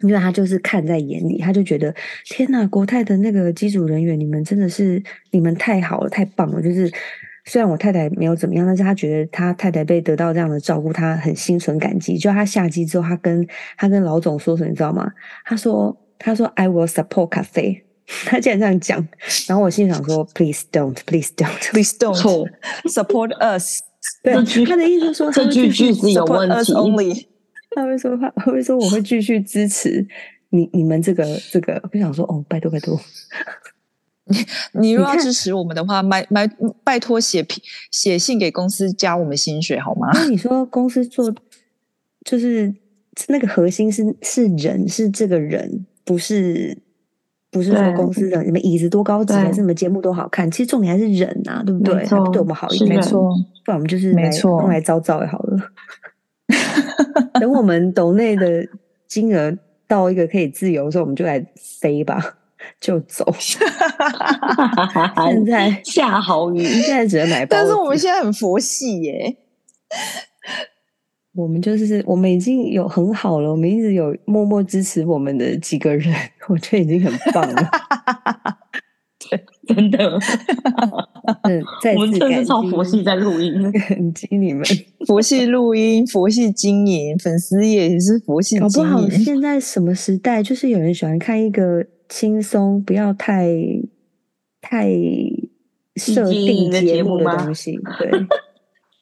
[0.00, 1.94] 因为他就是看在眼里，他就觉得
[2.26, 6.60] 天呐，国泰的那个机组人员，你们真的是你们太好了，太棒了。
[6.60, 6.92] 就是
[7.46, 12.18] 虽然我太太没有怎么样，但是他觉得他太太被得到这样的照顾，他很心存感激。
[12.18, 13.46] 就他下机之后，他跟
[13.78, 15.10] 他跟老总说什么，你知道吗？
[15.46, 17.85] 他说他说 I will support cafe。
[18.24, 19.08] 他竟然这样讲，
[19.48, 22.48] 然后我心里想说：“Please don't, please don't, please don't
[22.86, 23.80] support us。”
[24.22, 24.34] 对，
[24.64, 27.28] 他的意思说，这句句子有问题。
[27.74, 30.06] 他会说，他会说，我会继续支持
[30.50, 31.82] 你你们这个这个。
[31.92, 32.98] 我想说，哦，拜托拜托，
[34.26, 34.46] 你
[34.80, 36.48] 你如果要支持我们的话，买买
[36.84, 37.44] 拜托写
[37.90, 40.08] 写信给公司加我们薪水好吗？
[40.14, 41.34] 那你说公司做
[42.24, 42.72] 就是
[43.26, 46.78] 那个核心是是人，是这个人，不是。
[47.56, 50.50] 不是说公司的什么椅子多高级，还是什么节目多好看？
[50.50, 51.94] 其实重点还是人呐、啊，对不对？
[52.32, 53.30] 对我们好一点，没错。
[53.64, 55.58] 不然我们就是来用来招招也好了。
[57.40, 58.64] 等我们 抖内的
[59.08, 59.52] 金额
[59.88, 61.44] 到一个可以自由的时候，我们就来
[61.80, 62.36] 飞吧，
[62.80, 63.26] 就走。
[65.26, 67.56] 现在下好雨，现在只能买包。
[67.56, 69.36] 但是我们现在很佛系耶。
[71.36, 76.14] 我们就是，我们已经有很好了，我们一直有默默支持我们的几个人，
[76.48, 77.70] 我觉得已经很棒了。
[79.28, 79.98] 对，真的，
[81.42, 81.62] 嗯，
[81.96, 84.64] 我们真的是超佛系在录音，感激你们，
[85.06, 88.72] 佛系录音，佛系经营，粉丝也是佛系经营。
[88.72, 93.48] 搞不好现在什么时代，就是有人喜欢看一个轻松，不要太
[94.60, 94.88] 太
[95.96, 98.10] 设定节目的东西，对，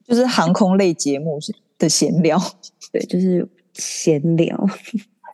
[0.08, 1.54] 就是航空类节目是。
[1.78, 2.38] 的闲聊，
[2.92, 4.66] 对，就是闲聊。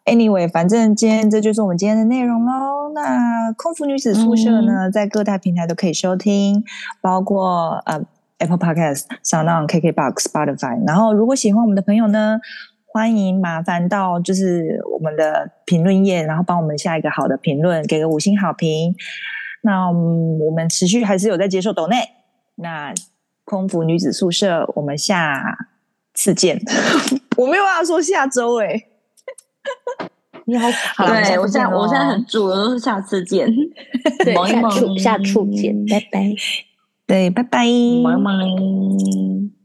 [0.06, 2.90] Anyway，反正今天这就是我们今天的内容喽。
[2.94, 6.64] 那空服女子宿舍呢，嗯、在各大平台都可以收听，
[7.00, 8.00] 包括呃
[8.38, 10.82] Apple Podcast、SoundOn、KKBox、Spotify。
[10.86, 12.40] 然后，如果喜欢我们的朋友呢，
[12.86, 18.94] 欢迎麻烦到就是我们的评论页，然后帮我们下一个好的评论，给个五星好评。
[19.62, 21.96] 那我们持续还是有在接受抖内。
[22.56, 22.92] 那
[23.44, 25.69] 空服女子宿舍，我们下。
[26.20, 26.60] 次见，
[27.36, 28.86] 我没有办法说下周哎、欸。
[30.46, 33.46] 你好，好，对我现在我现在很主的都是下次见，
[34.24, 36.34] 对，下处下处见，拜拜，
[37.06, 37.64] 对，拜拜，
[38.04, 39.59] 拜拜。